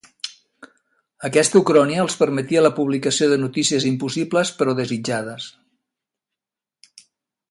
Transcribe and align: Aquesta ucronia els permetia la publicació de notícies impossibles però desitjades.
Aquesta 1.27 1.59
ucronia 1.59 2.05
els 2.05 2.15
permetia 2.21 2.63
la 2.67 2.71
publicació 2.79 3.29
de 3.33 3.37
notícies 3.43 3.87
impossibles 3.91 4.53
però 4.63 4.75
desitjades. 4.83 5.51